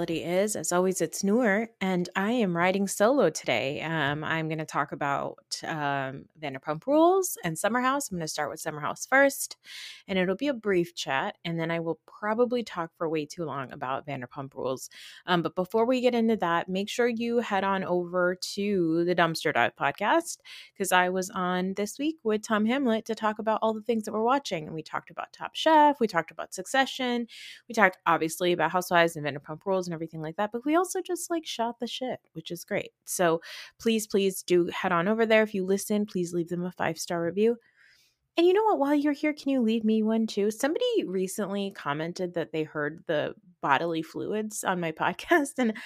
[0.00, 0.39] Reality Is.
[0.56, 3.80] As always, it's Noor, and I am riding solo today.
[3.82, 8.10] Um, I'm going to talk about um, Vanderpump Rules and Summer House.
[8.10, 9.56] I'm going to start with Summer House first,
[10.08, 13.44] and it'll be a brief chat, and then I will probably talk for way too
[13.44, 14.90] long about Vanderpump Rules.
[15.26, 19.14] Um, but before we get into that, make sure you head on over to the
[19.14, 20.38] Dumpster Dive podcast
[20.72, 24.04] because I was on this week with Tom Hamlet to talk about all the things
[24.04, 27.26] that we're watching, and we talked about Top Chef, we talked about Succession
[27.68, 31.00] we talked obviously about housewives and Vanderpump Rules and everything like that, but we also
[31.00, 32.90] just like shot the shit, which is great.
[33.04, 33.40] So
[33.78, 35.42] please, please do head on over there.
[35.42, 37.56] If you listen, please leave them a five star review.
[38.36, 38.78] And you know what?
[38.78, 40.50] While you're here, can you leave me one too?
[40.50, 45.76] Somebody recently commented that they heard the bodily fluids on my podcast, and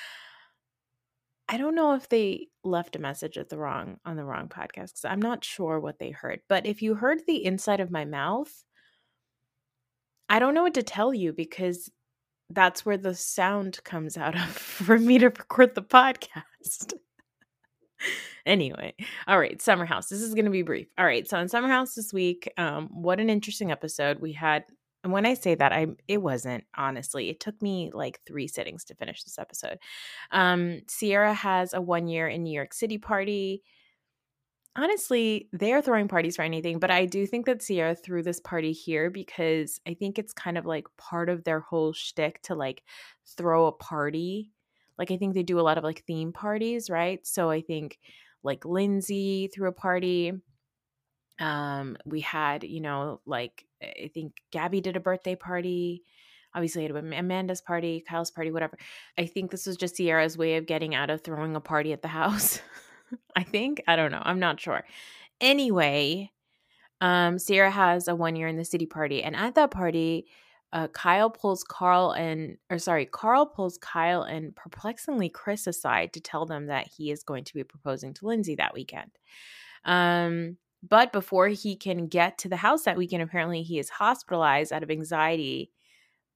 [1.49, 4.93] I don't know if they left a message at the wrong on the wrong podcast
[4.93, 6.41] because I'm not sure what they heard.
[6.49, 8.65] But if you heard the inside of my mouth,
[10.29, 11.91] I don't know what to tell you because
[12.55, 16.95] that's where the sound comes out of for me to record the podcast.
[18.47, 18.95] anyway,
[19.27, 20.09] all right, Summer House.
[20.09, 20.89] This is going to be brief.
[20.99, 24.65] All right, so in Summer House this week, um, what an interesting episode we had.
[25.03, 27.29] And when I say that, I it wasn't honestly.
[27.29, 29.79] It took me like three sittings to finish this episode.
[30.31, 33.63] Um, Ciara has a one year in New York City party
[34.77, 38.73] honestly, they're throwing parties for anything, but I do think that Ciara threw this party
[38.73, 42.83] here because I think it's kind of like part of their whole shtick to like
[43.37, 44.51] throw a party.
[44.99, 47.25] Like I think they do a lot of like theme parties, right?
[47.27, 47.99] So I think
[48.43, 50.33] like Lindsay threw a party.
[51.41, 56.03] Um, we had, you know, like I think Gabby did a birthday party.
[56.55, 58.79] Obviously, Amanda's party, Kyle's party, whatever.
[59.19, 62.03] I think this was just Ciara's way of getting out of throwing a party at
[62.03, 62.61] the house.
[63.37, 63.83] I think.
[63.87, 64.23] I don't know.
[64.23, 64.85] I'm not sure.
[65.41, 66.31] Anyway,
[67.01, 70.27] um, Ciara has a one year in the city party, and at that party,
[70.73, 76.21] uh, Kyle pulls Carl and, or sorry, Carl pulls Kyle and perplexingly Chris aside to
[76.21, 79.13] tell them that he is going to be proposing to Lindsay that weekend.
[79.85, 80.57] Um,
[80.87, 84.83] but before he can get to the house that weekend, apparently he is hospitalized out
[84.83, 85.71] of anxiety,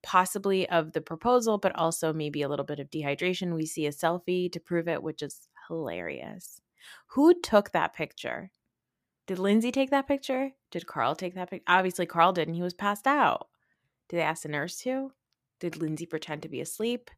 [0.04, 3.56] possibly of the proposal, but also maybe a little bit of dehydration.
[3.56, 6.60] We see a selfie to prove it, which is hilarious.
[7.08, 8.50] Who took that picture?
[9.26, 10.50] Did Lindsay take that picture?
[10.70, 11.64] Did Carl take that picture?
[11.66, 12.54] Obviously, Carl didn't.
[12.54, 13.48] He was passed out.
[14.08, 15.12] Did they ask the nurse to?
[15.60, 17.10] Did Lindsay pretend to be asleep?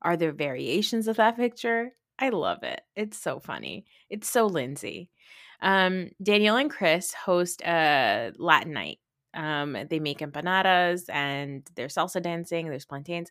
[0.00, 1.92] Are there variations of that picture?
[2.18, 2.80] I love it.
[2.96, 3.84] It's so funny.
[4.08, 5.10] It's so Lindsay.
[5.60, 8.98] Um, Danielle and Chris host a Latin night.
[9.34, 12.68] Um, they make empanadas and they're salsa dancing.
[12.68, 13.30] There's plantains,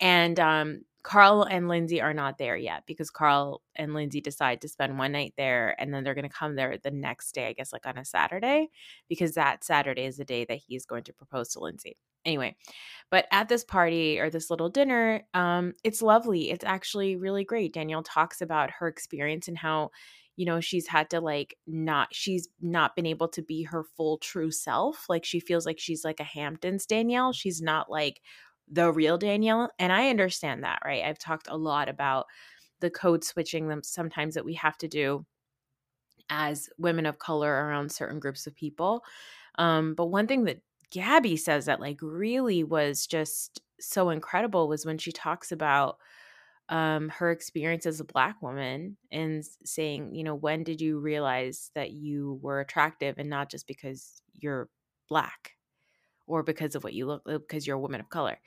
[0.00, 4.68] and um, Carl and Lindsay are not there yet because Carl and Lindsay decide to
[4.68, 7.52] spend one night there and then they're going to come there the next day, I
[7.52, 8.70] guess, like on a Saturday,
[9.06, 11.98] because that Saturday is the day that he's going to propose to Lindsay.
[12.24, 12.56] Anyway,
[13.10, 16.50] but at this party or this little dinner, um, it's lovely.
[16.50, 17.74] It's actually really great.
[17.74, 19.90] Danielle talks about her experience and how,
[20.36, 24.16] you know, she's had to like not, she's not been able to be her full
[24.16, 25.04] true self.
[25.10, 27.34] Like she feels like she's like a Hamptons Danielle.
[27.34, 28.22] She's not like
[28.68, 29.70] the real Danielle.
[29.78, 31.04] And I understand that, right?
[31.04, 32.26] I've talked a lot about
[32.80, 35.24] the code switching them sometimes that we have to do
[36.30, 39.04] as women of color around certain groups of people.
[39.58, 40.60] Um, but one thing that
[40.90, 45.98] Gabby says that like really was just so incredible was when she talks about
[46.68, 51.70] um, her experience as a black woman and saying, you know, when did you realize
[51.74, 54.68] that you were attractive and not just because you're
[55.08, 55.53] black?
[56.26, 58.38] Or because of what you look uh, because you're a woman of color.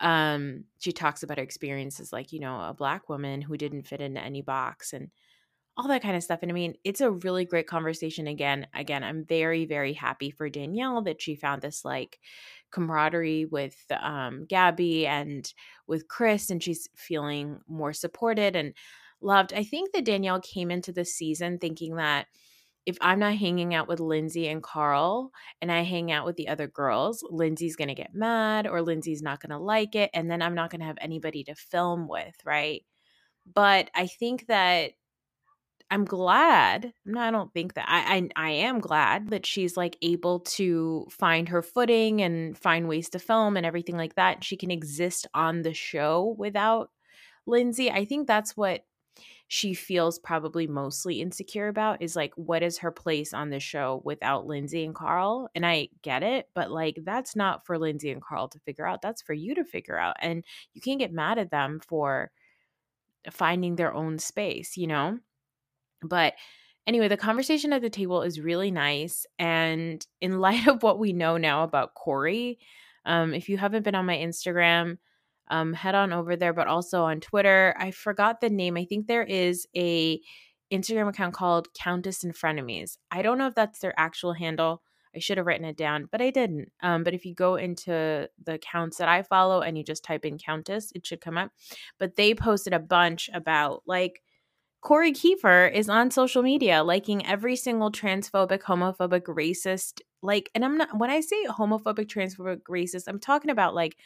[0.00, 4.00] Um she talks about her experiences like you know a black woman who didn't fit
[4.00, 5.10] into any box and
[5.76, 9.04] all that kind of stuff and i mean it's a really great conversation again again
[9.04, 12.18] i'm very very happy for danielle that she found this like
[12.72, 15.54] camaraderie with um gabby and
[15.86, 18.74] with chris and she's feeling more supported and
[19.20, 19.52] loved.
[19.52, 22.26] I think that danielle came into the season thinking that
[22.88, 25.30] if I'm not hanging out with Lindsay and Carl
[25.60, 29.20] and I hang out with the other girls, Lindsay's going to get mad or Lindsay's
[29.20, 30.08] not going to like it.
[30.14, 32.82] And then I'm not going to have anybody to film with, right?
[33.54, 34.92] But I think that
[35.90, 36.94] I'm glad.
[37.04, 41.06] No, I don't think that I, I I am glad that she's like able to
[41.10, 44.42] find her footing and find ways to film and everything like that.
[44.42, 46.88] She can exist on the show without
[47.46, 47.90] Lindsay.
[47.90, 48.86] I think that's what
[49.48, 54.02] she feels probably mostly insecure about is like what is her place on the show
[54.04, 55.48] without Lindsay and Carl?
[55.54, 59.02] And I get it, but like that's not for Lindsay and Carl to figure out.
[59.02, 60.16] That's for you to figure out.
[60.20, 62.30] And you can't get mad at them for
[63.30, 65.18] finding their own space, you know?
[66.02, 66.34] But
[66.86, 69.26] anyway, the conversation at the table is really nice.
[69.38, 72.58] And in light of what we know now about Corey,
[73.06, 74.98] Um, if you haven't been on my Instagram,
[75.50, 77.74] um, head on over there, but also on Twitter.
[77.78, 78.76] I forgot the name.
[78.76, 80.20] I think there is a
[80.72, 82.98] Instagram account called Countess and Frenemies.
[83.10, 84.82] I don't know if that's their actual handle.
[85.14, 86.70] I should have written it down, but I didn't.
[86.82, 90.24] Um, but if you go into the accounts that I follow and you just type
[90.24, 91.50] in Countess, it should come up.
[91.98, 94.22] But they posted a bunch about like
[94.80, 100.76] Corey Kiefer is on social media liking every single transphobic, homophobic, racist, like, and I'm
[100.76, 103.96] not, when I say homophobic, transphobic, racist, I'm talking about like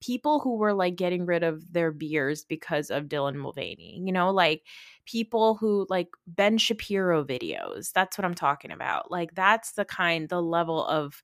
[0.00, 4.30] people who were like getting rid of their beers because of Dylan Mulvaney, you know,
[4.30, 4.62] like
[5.04, 7.92] people who like Ben Shapiro videos.
[7.92, 9.10] That's what I'm talking about.
[9.10, 11.22] Like, that's the kind, the level of,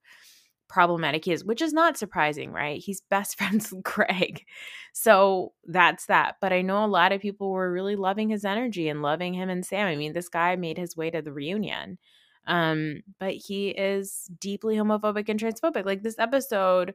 [0.69, 2.83] problematic he is, which is not surprising, right?
[2.83, 4.45] He's best friends with Craig.
[4.93, 6.37] So that's that.
[6.41, 9.49] But I know a lot of people were really loving his energy and loving him
[9.49, 9.87] and Sam.
[9.87, 11.99] I mean, this guy made his way to the reunion.
[12.47, 15.85] Um, but he is deeply homophobic and transphobic.
[15.85, 16.95] Like this episode,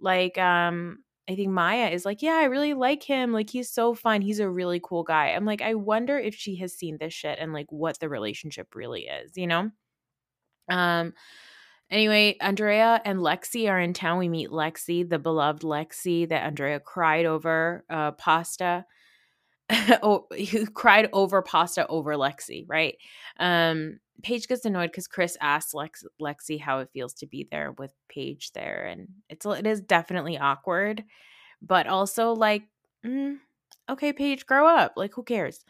[0.00, 0.98] like um
[1.28, 3.32] I think Mya is like, yeah, I really like him.
[3.32, 4.22] Like he's so fun.
[4.22, 5.28] He's a really cool guy.
[5.28, 8.74] I'm like, I wonder if she has seen this shit and like what the relationship
[8.74, 9.70] really is, you know?
[10.70, 11.12] Um
[11.90, 14.18] Anyway, Andrea and Lexi are in town.
[14.18, 18.84] We meet Lexi, the beloved Lexi that Andrea cried over uh, pasta.
[20.02, 22.96] oh, who cried over pasta over Lexi, right?
[23.38, 27.72] Um, Paige gets annoyed because Chris asks Lex- Lexi how it feels to be there
[27.72, 31.04] with Paige there, and it's it is definitely awkward,
[31.60, 32.62] but also like,
[33.04, 33.36] mm,
[33.90, 34.94] okay, Paige, grow up.
[34.96, 35.60] Like, who cares?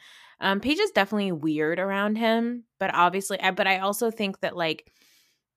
[0.41, 4.57] Um, Paige is definitely weird around him, but obviously, I, but I also think that
[4.57, 4.91] like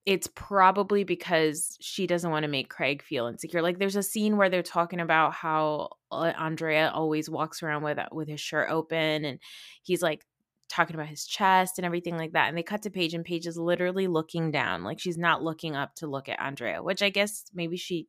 [0.05, 3.61] it's probably because she doesn't want to make Craig feel insecure.
[3.61, 7.99] Like there's a scene where they're talking about how uh, Andrea always walks around with
[7.99, 9.39] uh, with his shirt open and
[9.83, 10.25] he's like
[10.69, 12.47] talking about his chest and everything like that.
[12.47, 14.83] And they cut to Paige and Paige is literally looking down.
[14.83, 18.07] Like she's not looking up to look at Andrea, which I guess maybe she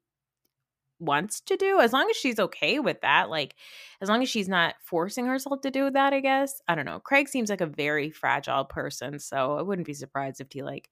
[1.02, 3.56] wants to do as long as she's okay with that like
[4.00, 7.00] as long as she's not forcing herself to do that i guess i don't know
[7.00, 10.88] craig seems like a very fragile person so i wouldn't be surprised if he like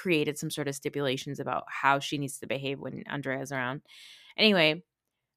[0.00, 3.82] created some sort of stipulations about how she needs to behave when Andrea's around.
[4.36, 4.82] Anyway,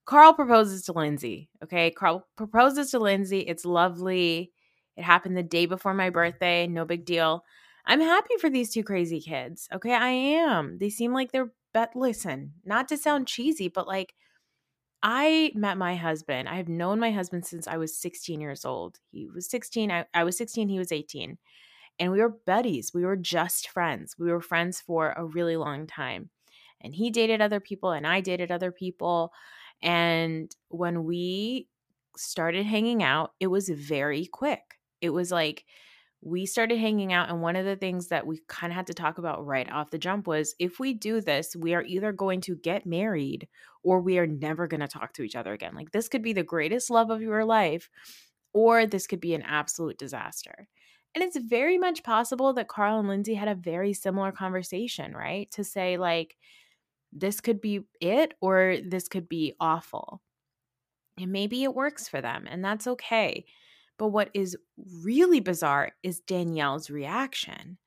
[0.05, 1.49] Carl proposes to Lindsay.
[1.63, 1.91] Okay.
[1.91, 3.39] Carl proposes to Lindsay.
[3.39, 4.51] It's lovely.
[4.95, 6.67] It happened the day before my birthday.
[6.67, 7.43] No big deal.
[7.85, 9.67] I'm happy for these two crazy kids.
[9.73, 9.93] Okay.
[9.93, 10.77] I am.
[10.79, 14.13] They seem like they're, but listen, not to sound cheesy, but like,
[15.05, 16.47] I met my husband.
[16.47, 18.99] I have known my husband since I was 16 years old.
[19.11, 19.91] He was 16.
[19.91, 20.69] I, I was 16.
[20.69, 21.37] He was 18
[21.99, 22.91] and we were buddies.
[22.93, 24.15] We were just friends.
[24.17, 26.29] We were friends for a really long time.
[26.81, 29.31] And he dated other people, and I dated other people.
[29.81, 31.67] And when we
[32.17, 34.79] started hanging out, it was very quick.
[35.01, 35.65] It was like
[36.21, 37.29] we started hanging out.
[37.29, 39.91] And one of the things that we kind of had to talk about right off
[39.91, 43.47] the jump was if we do this, we are either going to get married
[43.83, 45.75] or we are never going to talk to each other again.
[45.75, 47.89] Like this could be the greatest love of your life,
[48.53, 50.67] or this could be an absolute disaster.
[51.15, 55.49] And it's very much possible that Carl and Lindsay had a very similar conversation, right?
[55.51, 56.37] To say, like,
[57.11, 60.21] this could be it or this could be awful.
[61.19, 63.45] And maybe it works for them, and that's okay.
[63.99, 64.57] But what is
[65.03, 67.77] really bizarre is Danielle's reaction.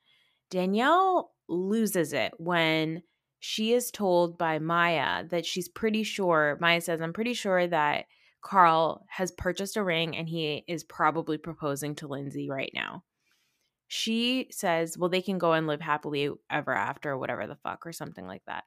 [0.51, 3.03] Danielle loses it when
[3.41, 8.07] she is told by Mya that she's pretty sure, Mya says, I'm pretty sure that
[8.43, 13.03] Carl has purchased a ring and he is probably proposing to Lindsay right now
[13.89, 17.87] she says, well, they can go and live happily ever after, or whatever the fuck,
[17.87, 18.65] or something like that.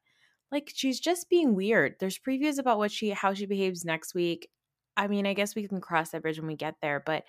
[0.52, 1.96] Like she's just being weird.
[2.00, 4.50] There's previews about what she how she behaves next week.
[4.98, 7.24] I mean, I guess we can cross that bridge when we get there, but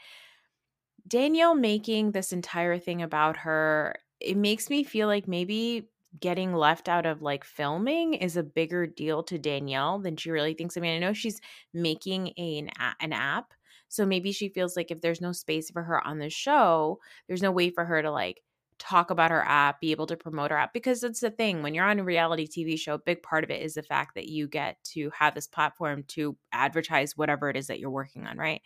[1.07, 6.89] Danielle making this entire thing about her, it makes me feel like maybe getting left
[6.89, 10.77] out of like filming is a bigger deal to Danielle than she really thinks.
[10.77, 11.41] I mean, I know she's
[11.73, 12.71] making a, an,
[13.01, 13.53] an app
[13.91, 17.43] so maybe she feels like if there's no space for her on the show, there's
[17.43, 18.41] no way for her to like
[18.79, 20.73] talk about her app, be able to promote her app.
[20.73, 23.51] Because it's the thing when you're on a reality TV show, a big part of
[23.51, 27.57] it is the fact that you get to have this platform to advertise whatever it
[27.57, 28.63] is that you're working on, right?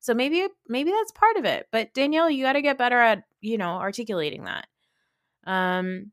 [0.00, 1.68] So maybe maybe that's part of it.
[1.70, 4.66] But Danielle, you got to get better at, you know, articulating that.
[5.46, 6.12] Um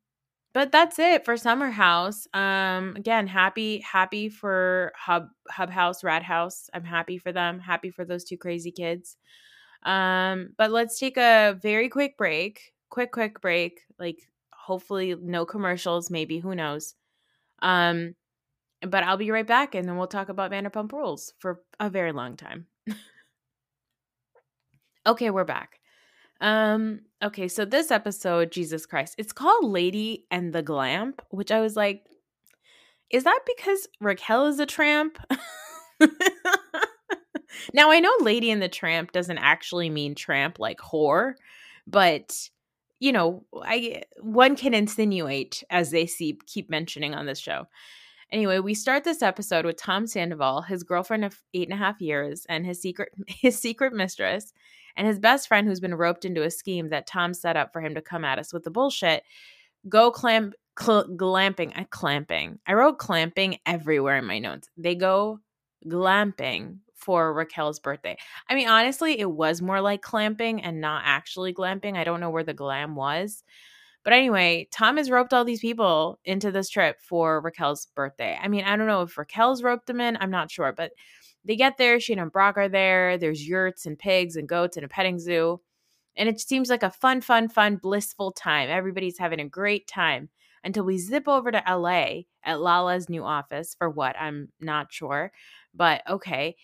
[0.53, 2.27] but that's it for Summer House.
[2.33, 6.69] Um, again, happy, happy for Hub Hub House, Rad House.
[6.73, 7.59] I'm happy for them.
[7.59, 9.17] Happy for those two crazy kids.
[9.83, 12.73] Um, but let's take a very quick break.
[12.89, 13.81] Quick, quick break.
[13.99, 14.19] Like
[14.51, 16.95] hopefully no commercials, maybe, who knows.
[17.61, 18.15] Um,
[18.81, 22.11] but I'll be right back and then we'll talk about Vanderpump Rules for a very
[22.11, 22.65] long time.
[25.05, 25.79] okay, we're back.
[26.41, 31.61] Um, okay, so this episode, Jesus Christ, it's called Lady and the Glamp, which I
[31.61, 32.05] was like,
[33.09, 35.17] Is that because Raquel is a tramp?
[37.73, 41.33] now I know lady and the tramp doesn't actually mean tramp like whore,
[41.87, 42.49] but
[42.99, 47.67] you know, I one can insinuate as they see keep mentioning on this show.
[48.31, 51.99] Anyway, we start this episode with Tom Sandoval, his girlfriend of eight and a half
[51.99, 54.53] years, and his secret his secret mistress,
[54.99, 57.81] and his best friend who's been roped into a scheme that Tom set up for
[57.81, 59.23] him to come at us with the bullshit.
[59.87, 61.71] Go clamp cl- glamping.
[61.73, 62.59] I clamping.
[62.67, 64.69] I wrote clamping everywhere in my notes.
[64.75, 65.39] They go
[65.87, 68.17] glamping for Raquel's birthday.
[68.49, 71.95] I mean, honestly, it was more like clamping and not actually glamping.
[71.95, 73.45] I don't know where the glam was.
[74.03, 78.37] But anyway, Tom has roped all these people into this trip for Raquel's birthday.
[78.41, 80.17] I mean, I don't know if Raquel's roped them in.
[80.19, 80.73] I'm not sure.
[80.73, 80.91] But
[81.45, 81.99] they get there.
[81.99, 83.17] She and Brock are there.
[83.17, 85.61] There's yurts and pigs and goats and a petting zoo.
[86.15, 88.69] And it seems like a fun, fun, fun, blissful time.
[88.69, 90.29] Everybody's having a great time
[90.63, 94.15] until we zip over to LA at Lala's new office for what?
[94.19, 95.31] I'm not sure.
[95.73, 96.55] But okay.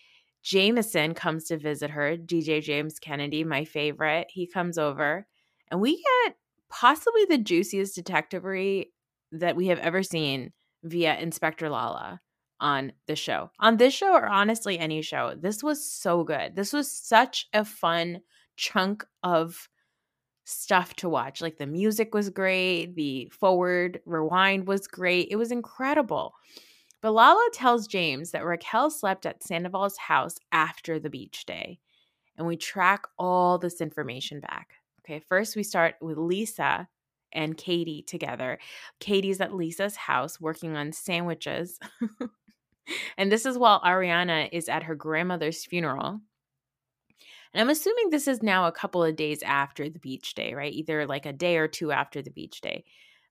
[0.42, 4.28] Jameson comes to visit her, DJ James Kennedy, my favorite.
[4.30, 5.26] He comes over
[5.70, 6.36] and we get
[6.68, 8.92] possibly the juiciest detectivery
[9.32, 10.52] that we have ever seen
[10.84, 12.20] via Inspector Lala
[12.60, 13.50] on the show.
[13.60, 16.56] On this show, or honestly, any show, this was so good.
[16.56, 18.20] This was such a fun
[18.56, 19.68] chunk of
[20.44, 21.42] stuff to watch.
[21.42, 25.28] Like the music was great, the forward rewind was great.
[25.30, 26.34] It was incredible.
[27.02, 31.78] But Lala tells James that Raquel slept at Sandoval's house after the beach day.
[32.38, 34.74] And we track all this information back.
[35.00, 36.88] Okay, first we start with Lisa
[37.32, 38.58] and Katie together.
[38.98, 41.78] Katie's at Lisa's house working on sandwiches.
[43.18, 46.20] and this is while Ariana is at her grandmother's funeral.
[47.52, 50.72] And I'm assuming this is now a couple of days after the beach day, right?
[50.72, 52.84] Either like a day or two after the beach day.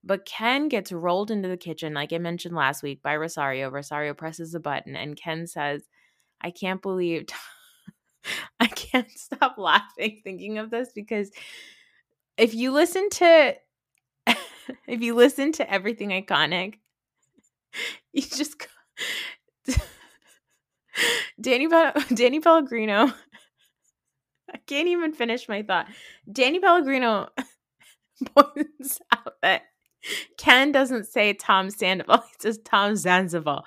[0.03, 3.69] But Ken gets rolled into the kitchen, like I mentioned last week, by Rosario.
[3.69, 5.83] Rosario presses a button, and Ken says,
[6.41, 7.25] I can't believe,
[8.59, 11.31] I can't stop laughing thinking of this because
[12.37, 13.55] if you listen to,
[14.87, 16.75] if you listen to everything iconic,
[18.13, 18.67] you just,
[21.39, 21.67] Danny,
[22.13, 23.11] Danny Pellegrino
[24.55, 25.87] I can't even finish my thought.
[26.31, 27.29] Danny Pellegrino
[28.35, 29.63] points out that
[30.37, 33.63] Ken doesn't say Tom Sandoval; he says Tom Zanzibar.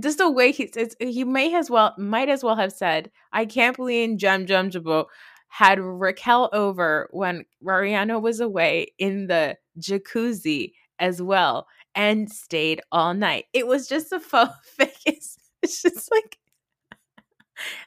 [0.00, 3.44] Just the way he says, he may as well might as well have said, "I
[3.44, 5.06] can't believe Jam Jam Jabo
[5.48, 13.14] had Raquel over when Mariano was away in the jacuzzi as well and stayed all
[13.14, 16.38] night." It was just a faux it's just like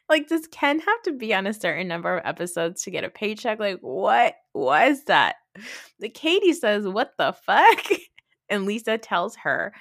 [0.09, 3.09] like, does Ken have to be on a certain number of episodes to get a
[3.09, 3.59] paycheck?
[3.59, 5.35] Like, what was that?
[5.99, 7.85] The Katie says, What the fuck?
[8.49, 9.73] And Lisa tells her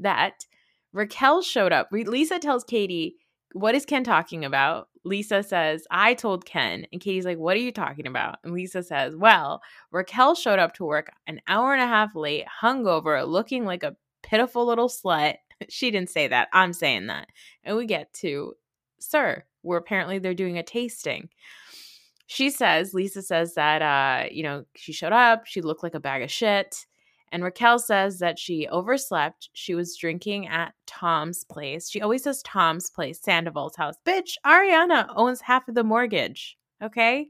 [0.00, 0.44] that
[0.92, 1.88] Raquel showed up.
[1.92, 3.14] Lisa tells Katie,
[3.52, 4.88] What is Ken talking about?
[5.04, 6.86] Lisa says, I told Ken.
[6.92, 8.38] And Katie's like, What are you talking about?
[8.42, 12.44] And Lisa says, Well, Raquel showed up to work an hour and a half late,
[12.62, 15.36] hungover, looking like a pitiful little slut.
[15.68, 16.46] She didn't say that.
[16.52, 17.26] I'm saying that.
[17.64, 18.54] And we get to
[19.00, 21.28] SUR, where apparently they're doing a tasting.
[22.26, 26.00] She says, Lisa says that, uh, you know, she showed up, she looked like a
[26.00, 26.86] bag of shit.
[27.30, 29.50] And Raquel says that she overslept.
[29.52, 31.90] She was drinking at Tom's place.
[31.90, 33.96] She always says Tom's place, Sandoval's house.
[34.06, 36.56] Bitch, Ariana owns half of the mortgage.
[36.82, 37.28] Okay?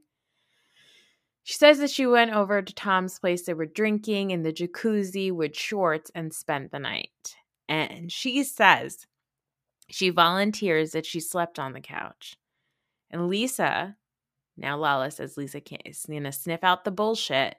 [1.43, 3.45] She says that she went over to Tom's place.
[3.45, 7.37] They were drinking in the jacuzzi with Schwartz and spent the night.
[7.69, 9.07] And she says
[9.91, 12.37] she volunteers that she slept on the couch.
[13.11, 13.97] And Lisa,
[14.57, 17.57] now Lala says Lisa can't, going to sniff out the bullshit.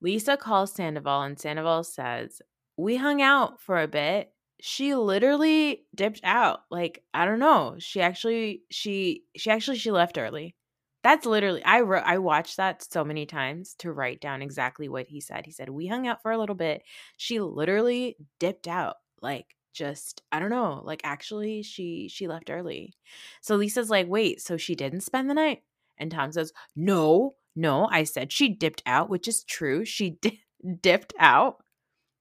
[0.00, 2.42] Lisa calls Sandoval and Sandoval says,
[2.76, 4.32] We hung out for a bit.
[4.60, 6.60] She literally dipped out.
[6.70, 7.76] Like, I don't know.
[7.78, 10.54] She actually, she, she actually, she left early.
[11.02, 15.06] That's literally, I wrote, I watched that so many times to write down exactly what
[15.08, 15.46] he said.
[15.46, 16.82] He said, We hung out for a little bit.
[17.16, 18.96] She literally dipped out.
[19.20, 22.94] Like, just i don't know like actually she she left early.
[23.40, 25.62] So lisa's like wait so she didn't spend the night?
[25.98, 30.42] And tom says no no i said she dipped out which is true she di-
[30.80, 31.62] dipped out.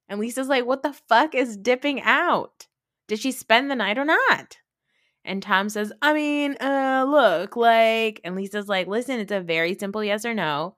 [0.10, 2.68] And lisa's like what the fuck is dipping out?
[3.08, 4.58] Did she spend the night or not?
[5.26, 9.76] And tom says i mean uh look like and lisa's like listen it's a very
[9.78, 10.76] simple yes or no.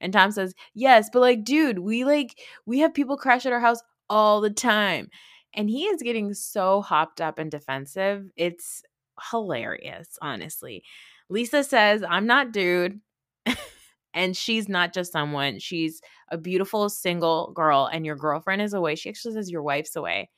[0.00, 3.60] And tom says yes but like dude we like we have people crash at our
[3.60, 5.08] house all the time
[5.56, 8.30] and he is getting so hopped up and defensive.
[8.36, 8.82] It's
[9.30, 10.84] hilarious, honestly.
[11.28, 13.00] Lisa says, I'm not dude.
[14.14, 18.94] and she's not just someone, she's a beautiful single girl, and your girlfriend is away.
[18.94, 20.30] She actually says your wife's away.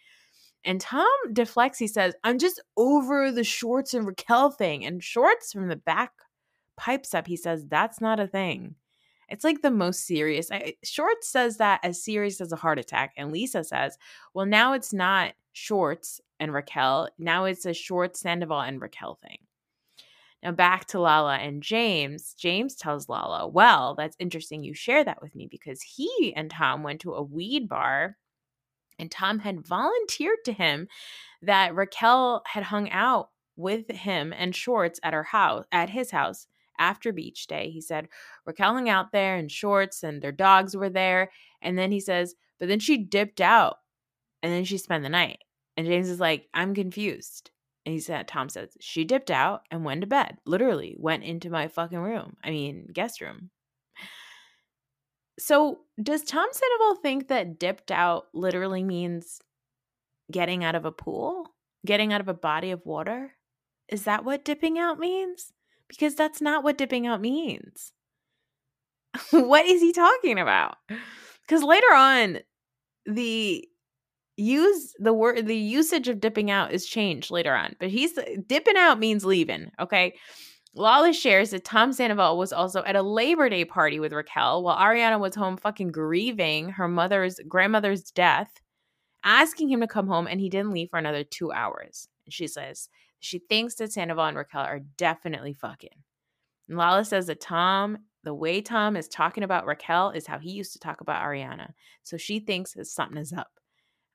[0.65, 1.79] And Tom deflects.
[1.79, 4.85] He says, I'm just over the Schwartz and Raquel thing.
[4.85, 6.13] And Schwartz from the back
[6.77, 7.27] pipes up.
[7.27, 8.75] He says, That's not a thing.
[9.29, 10.51] It's like the most serious.
[10.51, 13.13] I, Schwartz says that as serious as a heart attack.
[13.17, 13.99] And Lisa says,
[14.35, 17.09] Well, now it's not Schwartz and Raquel.
[17.19, 19.39] Now it's a Schwartz, Sandoval, and Raquel thing.
[20.43, 22.35] Now back to Lala and James.
[22.35, 26.83] James tells Lala, Well, that's interesting you share that with me because he and Tom
[26.83, 28.17] went to a weed bar
[28.99, 30.89] and Tom had volunteered to him
[31.43, 36.47] that Raquel had hung out with him and Schwartz at her house at his house
[36.79, 37.71] after beach day.
[37.71, 38.09] He said
[38.47, 41.31] Raquel hung out there in shorts and their dogs were there.
[41.63, 43.77] And then he says, but then she dipped out
[44.43, 45.39] and then she spent the night.
[45.77, 47.51] And James is like, I'm confused.
[47.87, 50.39] And he said, Tom says, she dipped out and went to bed.
[50.45, 52.37] Literally went into my fucking room.
[52.43, 53.51] I mean, guest room.
[55.39, 59.41] So, does Tom Sandoval think that dipped out literally means
[60.33, 61.55] getting out of a pool?
[61.87, 63.37] Getting out of a body of water?
[63.89, 65.53] Is that what dipping out means?
[65.89, 67.93] Because that's not what dipping out means.
[69.31, 70.77] what is he talking about?
[71.47, 72.39] Because later on,
[73.07, 73.67] the
[74.37, 78.77] use the word the usage of dipping out is changed later on, but he's dipping
[78.77, 79.71] out means leaving.
[79.81, 80.15] Okay.
[80.75, 84.77] Lala shares that Tom Sandoval was also at a Labor Day party with Raquel while
[84.77, 88.49] Ariana was home fucking grieving her mother's grandmother's death,
[89.25, 92.07] asking him to come home, and he didn't leave for another two hours.
[92.27, 92.89] And she says
[93.21, 96.05] she thinks that Sandoval and Raquel are definitely fucking.
[96.69, 100.51] And Lala says that Tom, the way Tom is talking about Raquel is how he
[100.51, 101.73] used to talk about Ariana.
[102.03, 103.51] So she thinks that something is up.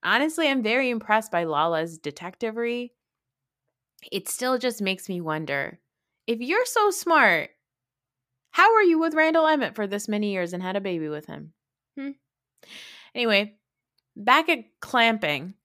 [0.04, 2.94] Honestly, I'm very impressed by Lala's detectivery.
[4.12, 5.80] It still just makes me wonder
[6.28, 7.50] if you're so smart,
[8.52, 11.26] how are you with Randall Emmett for this many years and had a baby with
[11.26, 11.54] him?
[11.98, 12.12] Hmm.
[13.16, 13.56] Anyway,
[14.16, 15.56] back at clamping,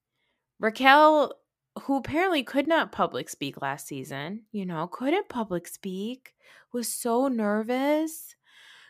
[0.59, 1.33] Raquel,
[1.79, 6.33] who apparently could not public speak last season, you know, couldn't public speak,
[6.73, 8.35] was so nervous,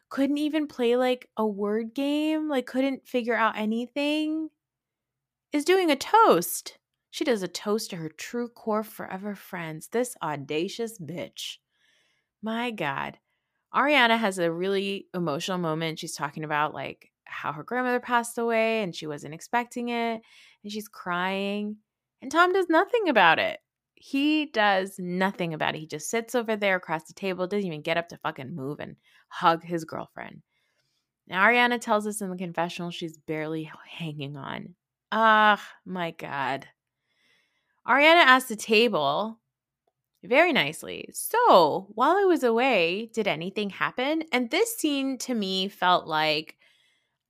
[0.10, 4.49] couldn't even play like a word game, like couldn't figure out anything,
[5.52, 6.78] is doing a toast.
[7.12, 9.88] She does a toast to her true core forever friends.
[9.88, 11.58] This audacious bitch.
[12.41, 13.17] My God.
[13.73, 15.99] Ariana has a really emotional moment.
[15.99, 20.21] She's talking about like how her grandmother passed away and she wasn't expecting it.
[20.63, 21.78] And she's crying.
[22.21, 23.60] And Tom does nothing about it.
[23.95, 25.79] He does nothing about it.
[25.79, 28.79] He just sits over there across the table, doesn't even get up to fucking move
[28.79, 28.95] and
[29.27, 30.41] hug his girlfriend.
[31.27, 34.75] Now, Ariana tells us in the confessional she's barely hanging on.
[35.12, 36.67] Ah, my God.
[37.88, 39.39] Ariana asked the table
[40.23, 41.10] very nicely.
[41.13, 44.23] So, while I was away, did anything happen?
[44.32, 46.55] And this scene to me felt like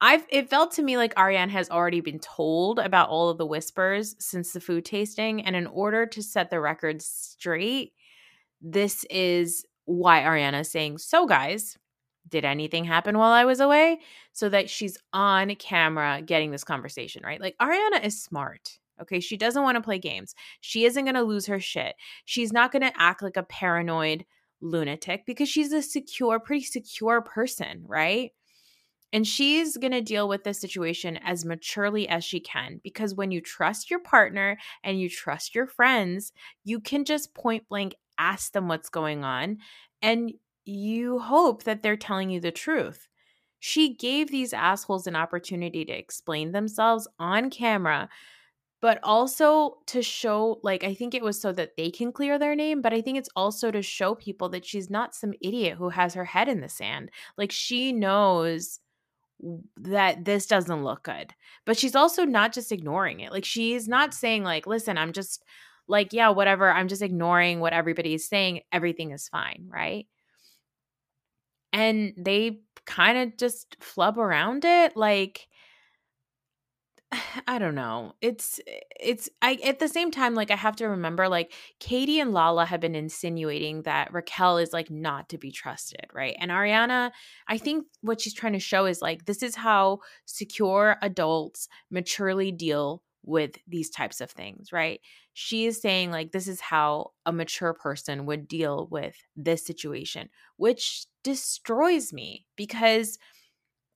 [0.01, 3.45] I've it felt to me like Ariana has already been told about all of the
[3.45, 5.41] whispers since the food tasting.
[5.41, 7.93] And in order to set the record straight,
[8.62, 11.77] this is why Ariana is saying, So, guys,
[12.29, 13.99] did anything happen while I was away?
[14.31, 17.41] So that she's on camera getting this conversation, right?
[17.41, 18.79] Like Ariana is smart.
[19.01, 19.19] Okay.
[19.19, 20.35] She doesn't want to play games.
[20.62, 21.95] She isn't going to lose her shit.
[22.25, 24.25] She's not going to act like a paranoid
[24.62, 28.31] lunatic because she's a secure, pretty secure person, right?
[29.12, 33.32] And she's going to deal with this situation as maturely as she can because when
[33.32, 36.32] you trust your partner and you trust your friends,
[36.63, 39.58] you can just point blank ask them what's going on
[40.02, 40.34] and
[40.65, 43.08] you hope that they're telling you the truth.
[43.60, 48.10] She gave these assholes an opportunity to explain themselves on camera
[48.82, 52.56] but also to show like i think it was so that they can clear their
[52.56, 55.89] name but i think it's also to show people that she's not some idiot who
[55.89, 58.80] has her head in the sand like she knows
[59.78, 61.34] that this doesn't look good
[61.65, 65.43] but she's also not just ignoring it like she's not saying like listen i'm just
[65.88, 70.08] like yeah whatever i'm just ignoring what everybody is saying everything is fine right?
[71.71, 75.47] And they kind of just flub around it like
[77.48, 78.13] I don't know.
[78.22, 78.60] It's
[79.00, 82.65] it's I at the same time like I have to remember like Katie and Lala
[82.65, 86.36] have been insinuating that Raquel is like not to be trusted, right?
[86.39, 87.12] And Ariana,
[87.48, 92.52] I think what she's trying to show is like this is how secure adults maturely
[92.52, 95.02] deal with these types of things, right?
[95.34, 100.30] She is saying like this is how a mature person would deal with this situation,
[100.58, 103.17] which destroys me because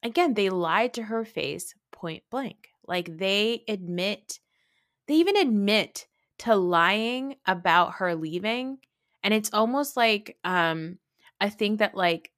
[0.04, 4.40] again, they lied to her face point blank like they admit,
[5.08, 6.08] they even admit
[6.40, 8.80] to lying about her leaving.
[9.24, 10.98] And it's almost like um
[11.40, 12.32] I think that like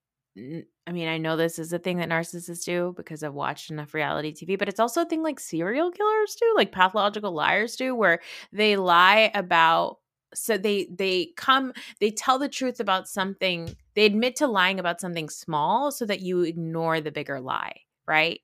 [0.88, 3.94] I mean, I know this is a thing that narcissists do because I've watched enough
[3.94, 7.96] reality TV, but it's also a thing like serial killers do, like pathological liars do,
[7.96, 8.20] where
[8.52, 9.98] they lie about
[10.34, 15.00] so they they come they tell the truth about something they admit to lying about
[15.00, 18.42] something small so that you ignore the bigger lie right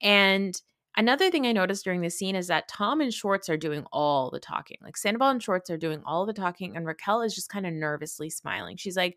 [0.00, 0.62] and
[0.98, 4.30] another thing i noticed during the scene is that tom and schwartz are doing all
[4.30, 7.48] the talking like sandoval and schwartz are doing all the talking and raquel is just
[7.48, 9.16] kind of nervously smiling she's like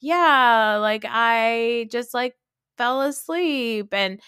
[0.00, 2.34] yeah like i just like
[2.76, 4.20] fell asleep and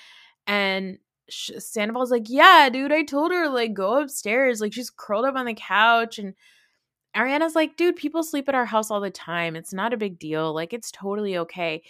[0.47, 0.99] and
[1.31, 5.47] sandoval's like yeah dude i told her like go upstairs like she's curled up on
[5.47, 6.35] the couch and
[7.17, 9.57] Ariana's like, dude, people sleep at our house all the time.
[9.57, 10.55] It's not a big deal.
[10.55, 11.83] Like, it's totally okay.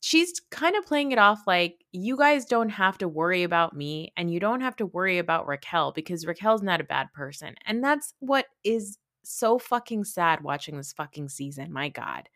[0.00, 4.12] She's kind of playing it off like, you guys don't have to worry about me
[4.16, 7.54] and you don't have to worry about Raquel because Raquel's not a bad person.
[7.66, 11.72] And that's what is so fucking sad watching this fucking season.
[11.72, 12.28] My God.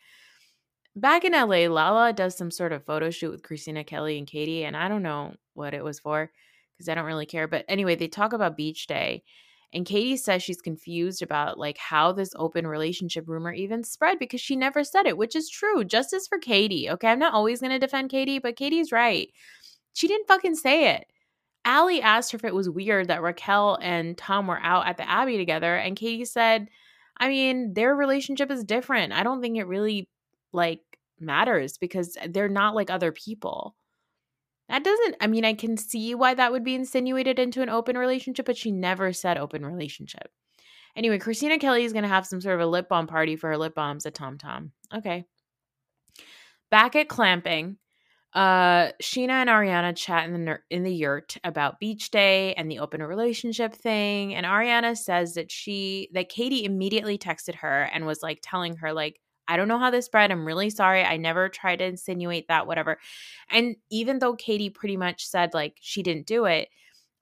[0.97, 4.65] Back in LA, Lala does some sort of photo shoot with Kristina Kelly and Katie,
[4.65, 6.31] and I don't know what it was for
[6.77, 7.49] because I don't really care.
[7.49, 9.25] But anyway, they talk about beach day
[9.75, 14.41] and Katie says she's confused about like how this open relationship rumor even spread because
[14.41, 15.85] she never said it, which is true.
[15.85, 16.89] Justice for Katie.
[16.89, 19.29] Okay, I'm not always going to defend Katie, but Katie's right.
[19.93, 21.07] She didn't fucking say it.
[21.65, 25.09] Allie asked her if it was weird that Raquel and Tom were out at the
[25.09, 26.69] Abbey together, and Katie said,
[27.17, 29.13] "I mean, their relationship is different.
[29.13, 30.09] I don't think it really
[30.53, 30.83] like
[31.19, 33.75] matters because they're not like other people."
[34.69, 37.99] That doesn't, I mean, I can see why that would be insinuated into an open
[37.99, 40.31] relationship, but she never said open relationship.
[40.97, 43.51] Anyway, Kristina Kelly is going to have some sort of a lip balm party for
[43.51, 44.73] her lip balms at Tom Tom.
[44.95, 45.25] Okay.
[46.71, 47.77] Back at clamping,
[48.33, 52.81] uh, Scheana and Ariana chat in the in the yurt about beach day and the
[52.81, 54.35] open relationship thing.
[54.35, 58.93] And Ariana says that she that Katie immediately texted her and was like telling her
[58.93, 60.31] like I don't know how this spread.
[60.31, 61.03] I'm really sorry.
[61.03, 62.99] I never tried to insinuate that, whatever.
[63.51, 66.69] And even though Katie pretty much said like she didn't do it,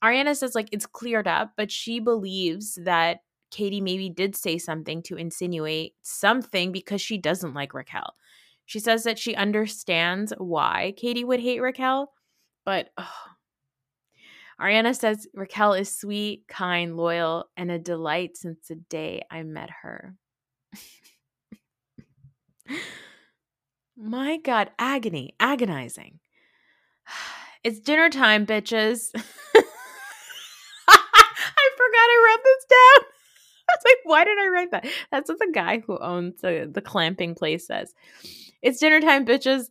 [0.02, 5.02] Ariana says like it's cleared up, but she believes that Katie maybe did say something
[5.04, 8.14] to insinuate something because she doesn't like Raquel.
[8.66, 12.12] She says that she understands why Katie would hate Raquel,
[12.64, 12.90] but.
[14.60, 19.70] Ariana says Raquel is sweet, kind, loyal, and a delight since the day I met
[19.82, 20.14] her.
[23.96, 26.18] My God, agony, agonizing.
[27.64, 29.10] It's dinner time, bitches.
[29.14, 29.20] I
[31.76, 33.06] forgot I wrote this down.
[33.70, 34.86] I was like, why did I write that?
[35.12, 37.94] That's what the guy who owns the, the clamping place says.
[38.62, 39.66] It's dinner time, bitches.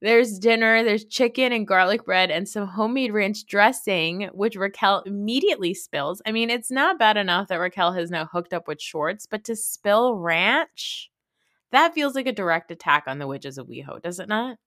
[0.00, 5.74] There's dinner, there's chicken and garlic bread and some homemade ranch dressing, which Raquel immediately
[5.74, 6.22] spills.
[6.24, 9.44] I mean, it's not bad enough that Raquel has now hooked up with Schwartz, but
[9.44, 11.10] to spill ranch?
[11.72, 14.58] That feels like a direct attack on the witches of WeHo, does it not?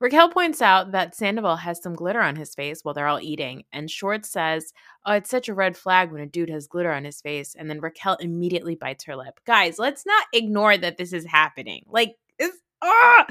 [0.00, 3.64] Raquel points out that Sandoval has some glitter on his face while they're all eating,
[3.70, 4.72] and Schwartz says,
[5.04, 7.54] Oh, it's such a red flag when a dude has glitter on his face.
[7.54, 9.40] And then Raquel immediately bites her lip.
[9.46, 11.84] Guys, let's not ignore that this is happening.
[11.86, 13.26] Like, it's, ah!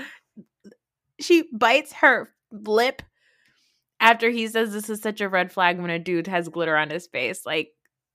[1.19, 3.01] She bites her lip
[3.99, 6.91] after he says this is such a red flag when a dude has glitter on
[6.91, 7.47] his face.
[7.47, 7.69] Like,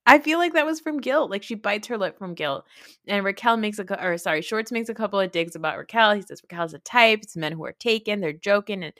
[0.06, 1.30] I feel like that was from guilt.
[1.30, 2.66] Like she bites her lip from guilt.
[3.06, 6.14] And Raquel makes a, or sorry, Schwartz makes a couple of digs about Raquel.
[6.14, 7.20] He says Raquel's a type.
[7.22, 8.20] It's men who are taken.
[8.20, 8.84] They're joking.
[8.84, 8.92] And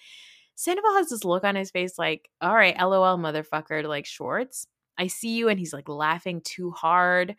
[0.55, 4.67] Sandoval has this look on his face like, all right, LOL, motherfucker, to like Schwartz.
[4.97, 5.49] I see you.
[5.49, 7.37] And he's like laughing too hard.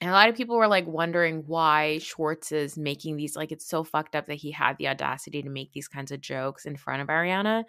[0.00, 3.68] And a lot of people were like wondering why Schwartz is making these, like, it's
[3.68, 6.76] so fucked up that he had the audacity to make these kinds of jokes in
[6.76, 7.64] front of Ariana.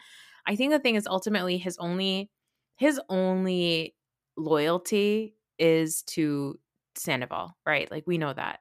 [0.48, 2.30] I think the thing is ultimately his only,
[2.78, 3.96] his only
[4.42, 6.60] loyalty is to
[6.96, 7.90] Sandoval, right?
[7.90, 8.60] Like we know that.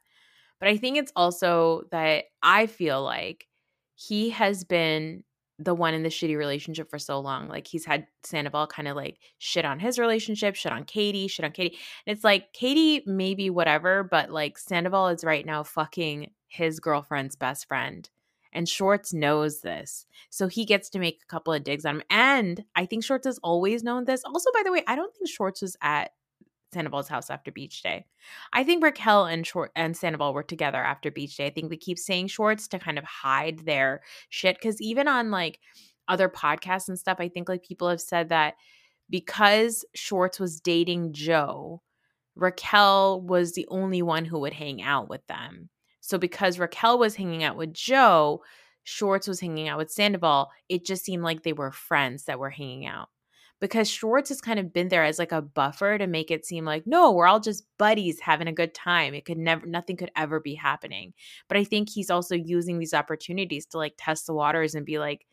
[0.58, 3.46] But I think it's also that I feel like
[3.94, 5.24] he has been
[5.58, 7.48] the one in the shitty relationship for so long.
[7.48, 11.44] Like he's had Sandoval kind of like shit on his relationship, shit on Katie, shit
[11.44, 11.76] on Katie.
[12.06, 17.36] And it's like Katie maybe whatever, but like Sandoval is right now fucking his girlfriend's
[17.36, 18.08] best friend.
[18.52, 20.06] And Schwartz knows this.
[20.28, 22.02] So he gets to make a couple of digs on him.
[22.10, 24.22] And I think Schwartz has always known this.
[24.24, 26.12] Also, by the way, I don't think Schwartz was at
[26.72, 28.06] Sandoval's house after beach day.
[28.52, 31.46] I think Raquel and Schwartz and Sandoval were together after beach day.
[31.46, 34.60] I think they keep saying Schwartz to kind of hide their shit.
[34.60, 35.58] Cause even on like
[36.08, 38.54] other podcasts and stuff, I think like people have said that
[39.08, 41.82] because Schwartz was dating Joe,
[42.36, 45.68] Raquel was the only one who would hang out with them.
[46.10, 48.42] So because Raquel was hanging out with Joe,
[48.82, 52.50] Schwartz was hanging out with Sandoval, it just seemed like they were friends that were
[52.50, 53.08] hanging out.
[53.60, 56.64] because Schwartz has kind of been there as like a buffer to make it seem
[56.64, 59.14] like no, we're all just buddies having a good time.
[59.14, 61.12] It could never nothing could ever be happening.
[61.48, 64.98] But I think he's also using these opportunities to like test the waters and be
[64.98, 65.26] like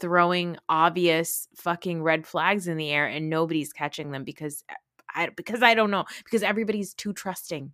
[0.00, 4.74] throwing obvious fucking red flags in the air and nobody's catching them because eh,
[5.14, 7.72] I because I don't know because everybody's too trusting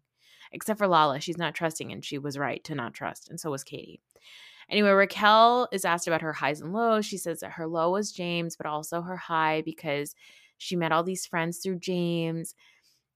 [0.57, 1.21] except for Lala.
[1.21, 4.01] She's not trusting and she was right to not trust and so was Katie.
[4.69, 7.07] Anyway, Raquel is asked about her highs and lows.
[7.07, 10.17] She says that her low was James, but also her high because
[10.59, 12.55] she met all these friends through James.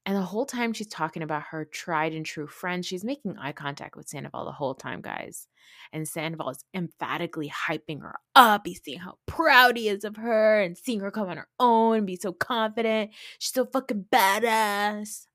[0.05, 3.51] And the whole time she's talking about her tried and true friends, she's making eye
[3.51, 5.47] contact with Sandoval the whole time, guys.
[5.93, 8.65] And Sandoval is emphatically hyping her up.
[8.65, 11.97] He's seeing how proud he is of her and seeing her come on her own
[11.97, 13.11] and be so confident.
[13.37, 15.27] She's so fucking badass.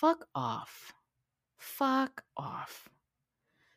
[0.00, 0.94] Fuck off.
[1.58, 2.88] Fuck off.